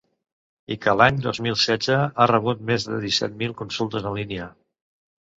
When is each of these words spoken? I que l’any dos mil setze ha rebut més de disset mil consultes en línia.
I 0.75 0.75
que 0.85 0.93
l’any 0.99 1.17
dos 1.25 1.39
mil 1.47 1.57
setze 1.63 1.97
ha 2.01 2.25
rebut 2.31 2.63
més 2.69 2.85
de 2.87 2.97
disset 3.03 3.35
mil 3.43 3.53
consultes 3.59 4.07
en 4.13 4.17
línia. 4.21 4.49